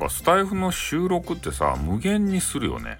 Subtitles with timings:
[0.00, 2.98] かスタイフの収録ってさ無限にするよね。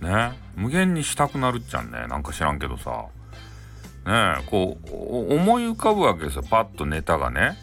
[0.00, 0.38] ね。
[0.54, 2.06] 無限にしたくなるっちゃんね。
[2.06, 3.06] なんか知らんけどさ。
[4.06, 4.44] ね。
[4.46, 6.42] こう思い浮かぶわけですよ。
[6.48, 7.56] パッとネタがね。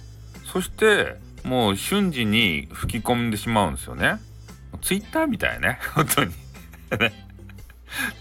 [0.43, 4.19] そしてもう瞬時に吹き込んでしまうんですよね。
[4.81, 5.79] ツイッターみたいね。
[5.95, 6.33] 本当に。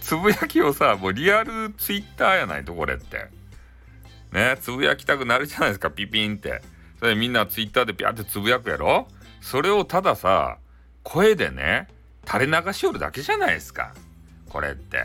[0.01, 3.27] つぶやきをさもうリアルツイッターやないとこれって。
[4.31, 4.57] ね。
[4.61, 5.91] つぶやきたくなるじゃないですか。
[5.91, 6.61] ピピンって。
[6.99, 9.07] それみんなツイッターでピャってつぶやくやろ。
[9.45, 10.57] それをたださ
[11.03, 11.87] 声でね
[12.25, 13.93] 垂れ流しよるだけじゃないですか。
[14.49, 15.03] これって。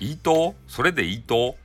[0.00, 1.56] いいとそれでいいと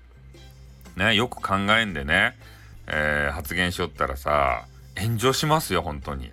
[0.95, 2.37] ねよく考えんでね、
[2.85, 4.65] えー、発言しよったらさ
[4.97, 6.31] 炎上しますよ本当に。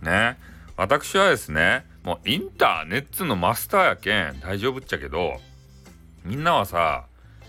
[0.00, 0.38] ね。
[0.78, 5.34] 私はですねもうインターネットのマスターやけん大丈夫っちゃけど
[6.24, 7.04] みんなはさ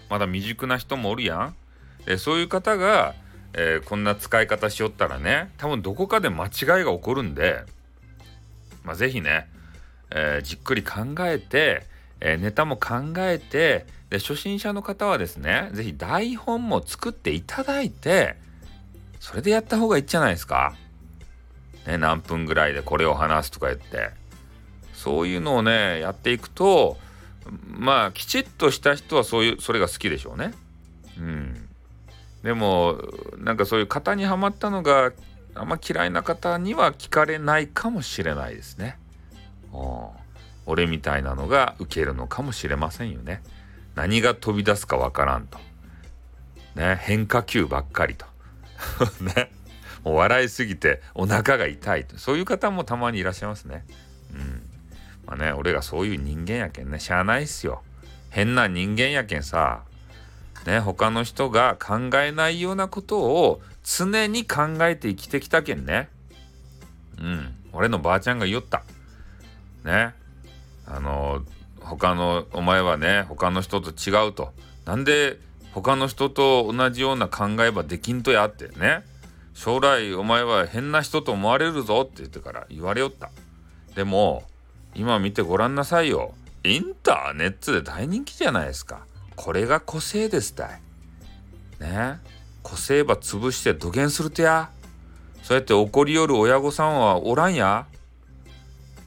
[0.10, 1.56] まだ未熟な人もおるやん。
[2.08, 3.16] えそういう方が、
[3.54, 7.64] えー、こんな使い方しよったらね多分どこかで間違いが起こるんで
[8.84, 9.48] まあ是非ね、
[10.12, 11.84] えー、じっくり考えて、
[12.20, 18.36] えー、ネタも考えてで初心者の方はですね是非台本も作っていただいて
[19.20, 20.76] それでやった方がいいんじゃないですか。
[21.86, 24.12] ね、何分ぐらいでこれを話すとか言って
[24.94, 26.98] そういうのをねやっていくと
[27.68, 30.54] まあきちっとした人はそういうそれが好きでしょうね。
[32.44, 32.98] でも
[33.38, 35.12] なんかそういう型にはまったのが
[35.54, 38.98] あんま嫌いな方には聞かれないかもしれないですね。
[40.66, 43.42] 俺みたいなのが受けるのかもしれませんよね。
[43.96, 45.60] 何が飛び出すかわからんと。
[46.76, 48.26] ね、変化球ばっかりと。
[49.22, 49.52] ね。
[50.04, 52.18] もう笑いすぎてお腹が痛いと。
[52.18, 53.86] そういう方もたまにいらっしゃいますね。
[54.34, 54.64] うん。
[55.26, 57.84] まあね、俺がそういう人間やけんね、しゃあないっすよ。
[58.30, 59.84] 変な人間やけんさ、
[60.66, 66.10] ね、他の人が考えないようなことを常に考えて生きてきたけんね。
[67.20, 68.84] うん、俺のばあちゃんが言った。
[69.84, 70.14] ね。
[70.86, 71.44] あの、
[71.80, 74.54] 他の、お前はね、他の人と違うと。
[74.86, 75.40] なんで
[75.74, 79.04] 他の人と同じような考えばできんとやってね。
[79.54, 83.30] 将来お前は変な人と思われるぞって言ってから言われよった。
[83.96, 84.44] でも、
[84.96, 86.34] 今見てごらんなさいよ。
[86.64, 89.06] インターネットで大人気じゃないですか。
[89.36, 90.82] これが個性ですたい。
[91.80, 92.20] ね
[92.64, 94.70] 個性ば潰して土下するとや。
[95.44, 97.88] そうやって怒りよる親御さんはおらんや。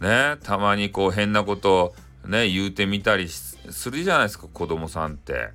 [0.01, 1.95] ねたまにこう変なこと
[2.27, 5.51] ね言うてみたりするじゃないですか子供さんって。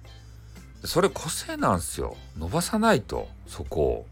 [0.83, 2.15] それ個性なんすよ。
[2.37, 4.05] 伸ばさないとそこを。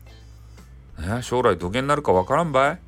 [1.01, 2.79] ね将来土下になるかわからんばい。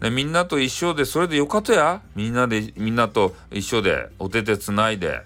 [0.00, 5.22] ね、みんなと一緒でそれでよかとやみんなでみんなと一緒でお手手つないで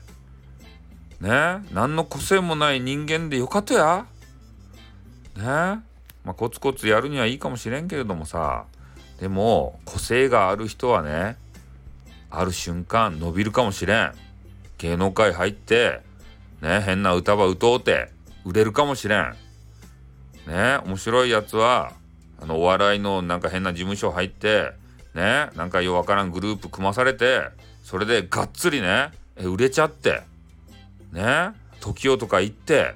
[1.20, 1.62] ね。
[1.72, 4.06] 何の個性もない人間でよかとや。
[5.36, 5.44] ね。
[5.44, 8.64] まあコツコツやるにはいいかもしれんけれどもさ。
[9.18, 11.36] でも個性がある人はね
[12.30, 14.12] ある瞬間伸びるかもしれん。
[14.78, 16.00] 芸能界入って
[16.62, 18.08] ね変な歌ば歌おうて
[18.46, 19.34] 売れるかもしれん。
[20.46, 20.78] ね。
[20.86, 21.92] 面白いやつは
[22.40, 24.72] あのお笑いのなんか変な事務所入って
[25.14, 25.50] ね。
[25.54, 27.42] なんかようわからんグループ組まされて
[27.84, 30.22] それでがっつりね売れちゃって。
[31.12, 32.94] ね TOKIO とか行って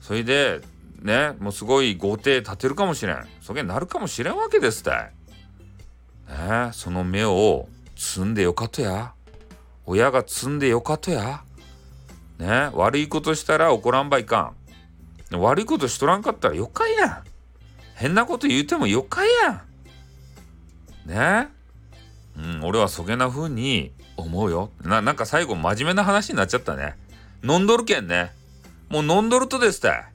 [0.00, 0.60] それで
[1.00, 5.12] ねもうすごい豪邸建てるかもしれんそげなるかもしれんわけですたい。
[6.28, 9.12] ねその目を摘んでよかとや
[9.84, 11.42] 親が摘んでよかとや
[12.38, 14.52] ね悪いことしたら怒らんばいか
[15.30, 17.24] ん悪いことしとらんかったらよかいやん
[17.94, 19.72] 変なこと言うてもよかいやん。
[21.08, 21.48] ね
[22.36, 24.70] うん、俺はそげな風に思うよ。
[24.82, 26.96] な、なんか最後真面目な話になっちゃったね。
[27.42, 28.32] 飲んどるけんね。
[28.88, 30.10] もう飲んどるとですた。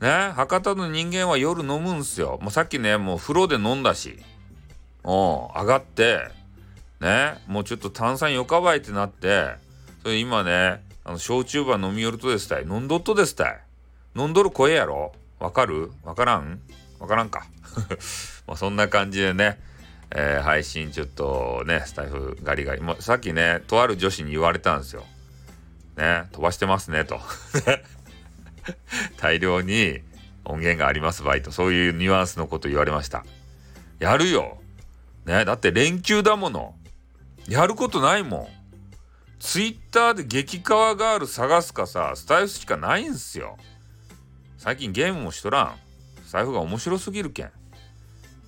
[0.00, 0.32] ね？
[0.34, 2.38] 博多の人間は夜飲むんすよ。
[2.40, 4.18] もうさっきね、もう風呂で飲んだし。
[5.02, 6.28] うん、上がって、
[7.00, 7.42] ね？
[7.46, 9.54] もうちょっと炭酸よかばいってなって、
[10.02, 12.62] それ今ね、あの、焼酎ば飲みよるとですたい。
[12.62, 13.60] 飲んどっとですたい。
[14.16, 15.12] 飲んどる声やろ？
[15.38, 15.92] わかる？
[16.04, 16.60] わからん？
[17.00, 17.46] わからんか。
[18.46, 19.60] まあそんな感じでね、
[20.10, 22.80] えー、配信ちょっとね、スタイフガリガリ。
[22.80, 25.04] もうさっきね、とある女子に言われたんですよ。
[25.96, 27.20] ね、飛ばしてますね、と。
[29.18, 30.00] 大量に
[30.44, 31.52] 音源がありますバイト。
[31.52, 33.24] そういうニュアンスのこと言われました。
[33.98, 34.58] やるよ。
[35.24, 36.74] ね、だって連休だもの。
[37.48, 38.48] やることないもん。
[39.38, 43.56] ツイッターで激カワガール探すかさ、スタイフしかないんすよ。
[44.58, 45.76] 最近ゲームもしとらん。
[46.26, 47.50] 財布が面白すぎるけん。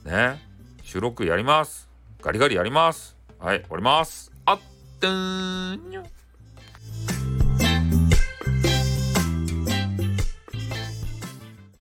[0.05, 0.43] ね。
[0.83, 1.89] 収録やります。
[2.23, 3.17] ガリガリやります。
[3.39, 4.33] はい、終わります。
[4.47, 4.59] あっ、
[5.01, 6.16] とーんにょ。